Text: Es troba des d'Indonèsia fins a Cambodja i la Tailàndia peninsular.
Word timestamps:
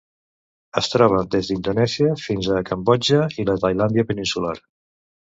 Es 0.79 0.87
troba 0.93 1.17
des 1.35 1.49
d'Indonèsia 1.49 2.15
fins 2.21 2.49
a 2.55 2.61
Cambodja 2.69 3.19
i 3.43 3.45
la 3.51 3.55
Tailàndia 3.65 4.07
peninsular. 4.13 4.55